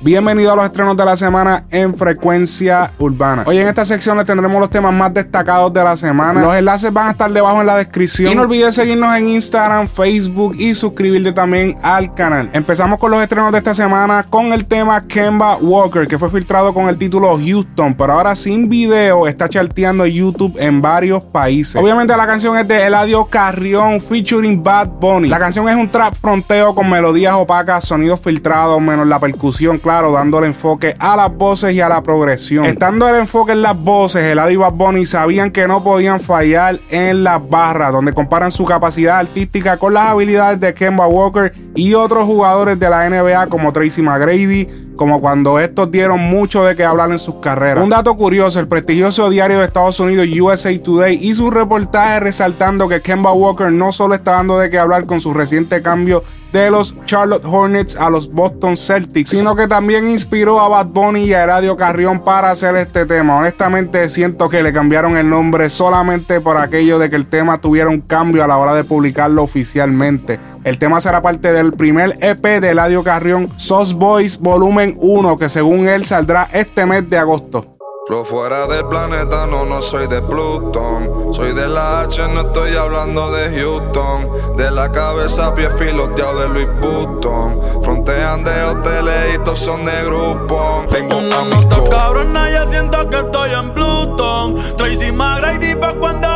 [0.00, 3.44] Bienvenido a los estrenos de la semana en frecuencia urbana.
[3.46, 6.42] Hoy en esta sección les tendremos los temas más destacados de la semana.
[6.42, 8.30] Los enlaces van a estar debajo en la descripción.
[8.30, 12.50] Y no olvides seguirnos en Instagram, Facebook y suscribirte también al canal.
[12.52, 16.74] Empezamos con los estrenos de esta semana con el tema Kemba Walker, que fue filtrado
[16.74, 21.74] con el título Houston, pero ahora sin video está charteando YouTube en varios países.
[21.74, 25.30] Obviamente la canción es de Eladio Carrión featuring Bad Bunny.
[25.30, 30.10] La canción es un trap fronteo con melodías opacas, sonidos filtrados, menos la percusión claro,
[30.10, 32.64] dándole enfoque a las voces y a la progresión.
[32.64, 36.80] Estando el enfoque en las voces, el y Bad Bunny sabían que no podían fallar
[36.90, 41.94] en las barras, donde comparan su capacidad artística con las habilidades de Kemba Walker y
[41.94, 46.84] otros jugadores de la NBA como Tracy McGrady, como cuando estos dieron mucho de qué
[46.84, 47.84] hablar en sus carreras.
[47.84, 52.88] Un dato curioso, el prestigioso diario de Estados Unidos USA Today hizo un reportaje resaltando
[52.88, 56.70] que Kemba Walker no solo está dando de qué hablar con su reciente cambio de
[56.70, 61.34] los Charlotte Hornets a los Boston Celtics, sino que también inspiró a Bad Bunny y
[61.34, 63.36] a Eladio Carrión para hacer este tema.
[63.36, 67.90] Honestamente siento que le cambiaron el nombre solamente por aquello de que el tema tuviera
[67.90, 70.40] un cambio a la hora de publicarlo oficialmente.
[70.66, 75.48] El tema será parte del primer EP de Eladio Carrión, Sauce Boys Volumen 1, que
[75.48, 77.76] según él saldrá este mes de agosto.
[78.08, 81.32] Lo fuera del planeta, no, no soy de Plutón.
[81.32, 84.56] Soy de la H, no estoy hablando de Houston.
[84.56, 87.60] De la cabeza, pie filoteado de Louis Vuitton.
[87.84, 90.84] Frontean de hoteles y todos son de grupo.
[90.90, 94.56] Tengo una nota cabrona, ya siento que estoy en Plutón.
[94.76, 96.35] Tracy McGrady pa' cuando jugaba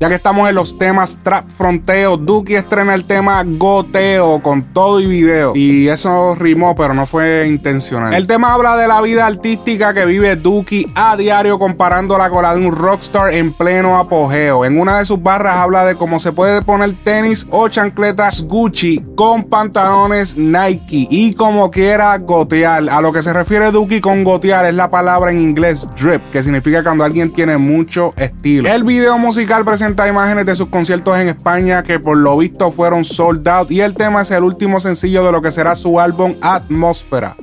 [0.00, 5.00] Ya que estamos en los temas trap fronteo, Duki estrena el tema Goteo con todo
[5.00, 5.54] y video.
[5.56, 8.14] Y eso rimó, pero no fue intencional.
[8.14, 12.54] El tema habla de la vida artística que vive Duki a diario comparándola con la
[12.54, 14.64] de un rockstar en pleno apogeo.
[14.64, 19.04] En una de sus barras habla de cómo se puede poner tenis o chancletas Gucci
[19.16, 22.88] con pantalones Nike y como quiera gotear.
[22.88, 26.44] A lo que se refiere Duki con gotear es la palabra en inglés drip, que
[26.44, 28.68] significa cuando alguien tiene mucho estilo.
[28.68, 33.04] El video musical presenta imágenes de sus conciertos en España que por lo visto fueron
[33.04, 36.36] sold out y el tema es el último sencillo de lo que será su álbum
[36.40, 37.36] Atmósfera.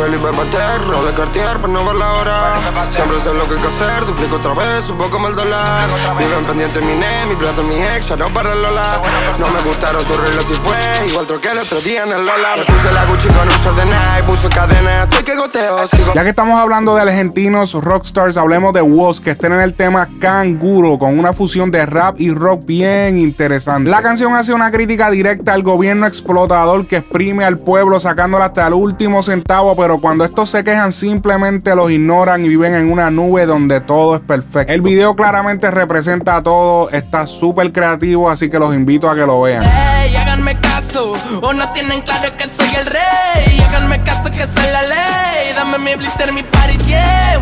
[0.00, 2.54] Felipe Pater, de Cartier, pero no ver la hora.
[2.90, 5.90] Siempre sé lo que hay que hacer, duplico otra vez, un poco más el dólar.
[6.18, 9.02] Viven pendiente mi ne, mi plata, mi ex, ya no para el Lola.
[9.38, 12.56] No me gustaron sus reglas y fue, igual troqué el otro día en el Lola.
[12.56, 15.86] Me puse la Gucci con un short de Nike, puse cadena, estoy que goteo.
[15.86, 16.14] Sigo.
[16.14, 20.08] Ya que estamos hablando de argentinos rockstars, hablemos de Woz, que estén en el tema
[20.18, 23.90] Canguro, con una fusión de rap y rock bien interesante.
[23.90, 28.66] La canción hace una crítica directa al gobierno explotador que exprime al pueblo sacándola hasta
[28.66, 33.10] el último centavo pero cuando estos se quejan simplemente los ignoran y viven en una
[33.10, 34.72] nube donde todo es perfecto.
[34.72, 39.40] El video claramente representa todo, está súper creativo, así que los invito a que lo
[39.40, 39.64] vean.
[39.64, 41.12] Hey, háganme caso,
[41.42, 43.60] o no tienen claro que soy el rey.
[43.66, 45.54] Háganme caso que soy la ley.
[45.54, 47.40] Dame mi blister, mi party, yeah.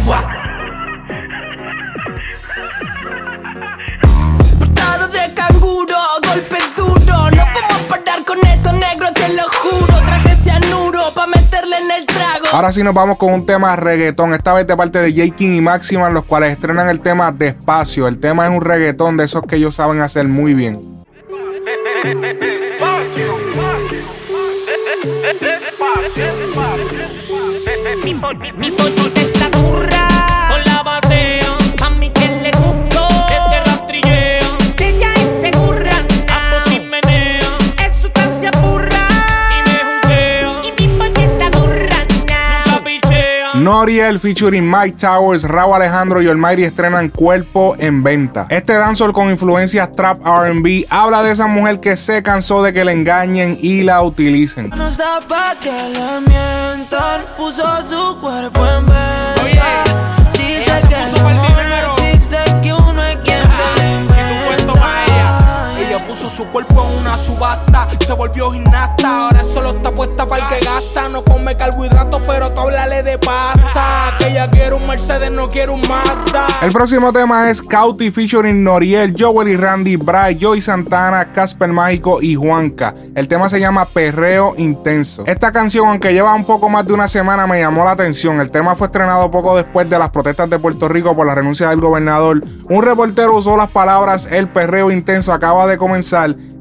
[4.58, 7.30] Portado de canguro, golpe duro.
[7.30, 9.94] No podemos parar con esto, negro, te lo juro.
[10.06, 12.37] Traje cianuro pa' meterle en el trago.
[12.50, 15.36] Ahora sí nos vamos con un tema reggaetón, esta vez de parte de J.
[15.36, 18.08] King y Maxima, los cuales estrenan el tema Despacio.
[18.08, 20.80] El tema es un reggaetón de esos que ellos saben hacer muy bien.
[43.68, 48.46] Noriel featuring Mike Towers, Raúl Alejandro y Almighty estrenan Cuerpo en Venta.
[48.48, 52.82] Este dancehall con influencias trap R&B habla de esa mujer que se cansó de que
[52.86, 54.70] le engañen y la utilicen.
[54.70, 57.26] No está pa' que le mientan.
[57.36, 60.07] Puso su cuerpo en venta.
[66.08, 69.26] Puso su cuerpo en una subasta, se volvió gimnasta.
[69.26, 71.08] Ahora solo está puesta para el que gasta.
[71.10, 74.16] No come carbohidratos, pero tú háblale de pasta.
[74.18, 76.46] Que ella quiere un Mercedes, no quiere un Mazda.
[76.62, 82.22] El próximo tema es Cauti featuring Noriel, Joel y Randy, Bray, Joey Santana, Casper Mágico
[82.22, 82.94] y Juanca.
[83.14, 85.24] El tema se llama Perreo Intenso.
[85.26, 88.40] Esta canción, aunque lleva un poco más de una semana, me llamó la atención.
[88.40, 91.68] El tema fue estrenado poco después de las protestas de Puerto Rico por la renuncia
[91.68, 92.42] del gobernador.
[92.70, 95.97] Un reportero usó las palabras El perreo intenso acaba de comenzar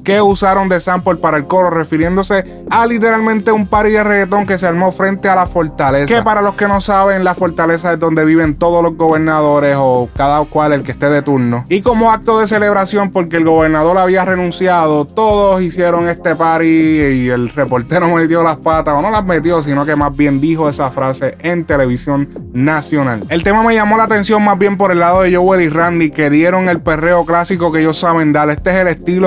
[0.04, 4.58] Que usaron de sample para el coro, refiriéndose a literalmente un party de reggaetón que
[4.58, 6.16] se armó frente a la fortaleza.
[6.16, 10.10] Que para los que no saben, la fortaleza es donde viven todos los gobernadores o
[10.16, 11.66] cada cual el que esté de turno.
[11.68, 17.30] Y como acto de celebración, porque el gobernador había renunciado, todos hicieron este party y
[17.30, 20.90] el reportero metió las patas, o no las metió, sino que más bien dijo esa
[20.90, 23.26] frase en televisión nacional.
[23.30, 26.12] El tema me llamó la atención más bien por el lado de Joel y Randy,
[26.12, 28.50] que dieron el perreo clásico que ellos saben dar.
[28.50, 29.27] Este es el estilo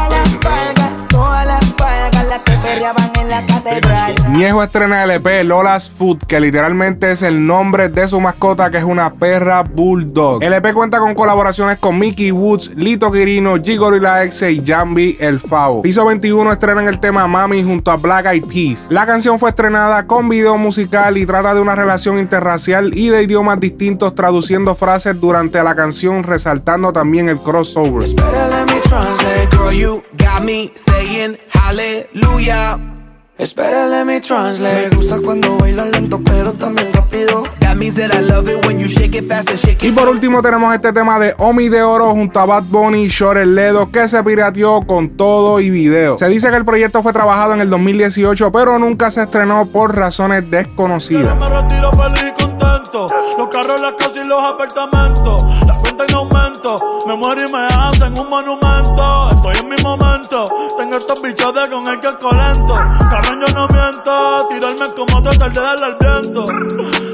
[3.31, 4.13] la catedral.
[4.33, 8.77] Ñejo estrena el EP Lola's Food, que literalmente es el nombre de su mascota, que
[8.77, 10.43] es una perra bulldog.
[10.43, 15.15] El EP cuenta con colaboraciones con Mickey Woods, Lito Quirino, G Gorilla X y Jambi
[15.17, 15.81] El Favo.
[15.81, 18.87] Piso 21 estrenan el tema Mami junto a Black Eyed Peas.
[18.89, 23.23] La canción fue estrenada con video musical y trata de una relación interracial y de
[23.23, 28.09] idiomas distintos, traduciendo frases durante la canción, resaltando también el crossover.
[28.09, 29.47] Better let me translate.
[29.51, 33.00] Girl, you got me saying hallelujah.
[33.41, 34.95] Espera, let me Me translate.
[34.95, 37.41] gusta cuando bailas lento, pero también rápido.
[37.61, 40.07] That means that I love it when you shake it fast and shake Y por
[40.09, 43.89] último tenemos este tema de Omi de Oro junto a Bad Bunny y Shore Ledo
[43.91, 46.19] que se pirateó con todo y video.
[46.19, 49.95] Se dice que el proyecto fue trabajado en el 2018 pero nunca se estrenó por
[49.95, 51.35] razones desconocidas.
[51.39, 53.07] Me retiro feliz y contento.
[53.39, 55.43] Los carros, las casas y los apartamentos.
[55.65, 56.75] La cuenta en aumento.
[57.07, 59.31] Me muero y me hacen un monumento.
[59.31, 60.10] Estoy en mi momento.
[60.31, 62.75] Tengo estos bichos de con el que colento.
[63.09, 64.47] Carmen, yo no miento.
[64.47, 66.45] Tirarme como tratar de darle al viento.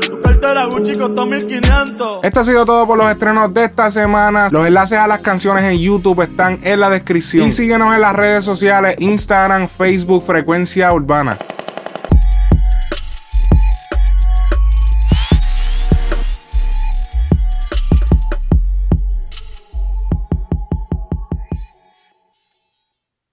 [0.07, 2.19] Tu cartera Gucci costó 1500.
[2.21, 4.49] Esto ha sido todo por los estrenos de esta semana.
[4.51, 7.47] Los enlaces a las canciones en YouTube están en la descripción.
[7.47, 11.39] Y síguenos en las redes sociales, Instagram, Facebook, Frecuencia Urbana.